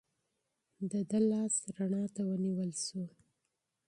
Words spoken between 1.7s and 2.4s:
رڼا ته